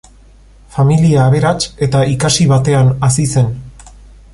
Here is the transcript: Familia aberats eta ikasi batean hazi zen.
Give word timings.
Familia 0.77 1.21
aberats 1.27 1.67
eta 1.89 2.03
ikasi 2.15 2.49
batean 2.57 2.91
hazi 3.09 3.31
zen. 3.37 3.57